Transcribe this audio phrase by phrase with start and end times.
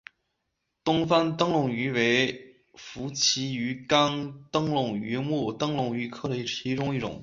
[0.83, 7.19] 东方灯笼鱼为辐鳍鱼纲灯笼鱼目灯笼鱼科的其中一种。